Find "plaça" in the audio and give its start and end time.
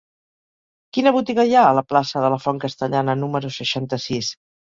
1.91-2.23